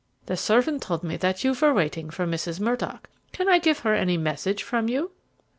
The 0.25 0.35
servant 0.35 0.81
told 0.81 1.03
me 1.03 1.15
that 1.17 1.43
you 1.43 1.53
were 1.61 1.75
waiting 1.75 2.09
for 2.09 2.25
Mrs. 2.25 2.59
Murdock 2.59 3.07
can 3.31 3.47
I 3.47 3.59
give 3.59 3.81
her 3.85 3.93
any 3.93 4.17
message 4.17 4.63
from 4.63 4.89
you?" 4.89 5.11